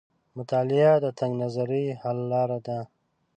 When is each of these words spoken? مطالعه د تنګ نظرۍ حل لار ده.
مطالعه 0.37 0.93
د 1.03 1.07
تنګ 1.19 1.33
نظرۍ 1.41 1.85
حل 2.01 2.17
لار 2.31 2.49
ده. 2.65 2.79